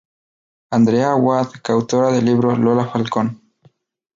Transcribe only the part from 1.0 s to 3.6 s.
Aguad coautora del libro "Lola Falcón.